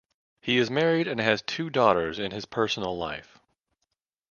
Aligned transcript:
He 0.41 0.57
is 0.57 0.71
married 0.71 1.07
and 1.07 1.19
has 1.19 1.43
two 1.43 1.69
daughters 1.69 2.17
in 2.17 2.31
his 2.31 2.45
personal 2.47 2.97
life. 2.97 3.37